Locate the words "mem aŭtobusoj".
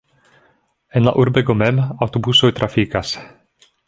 1.59-2.49